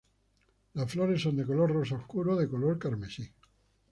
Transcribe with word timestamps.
Las 0.73 0.89
flores 0.89 1.21
son 1.21 1.35
de 1.35 1.45
color 1.45 1.71
rosa 1.71 1.93
oscuro 1.93 2.33
o 2.33 2.35
de 2.35 2.49
color 2.49 2.79
carmesí. 2.79 3.31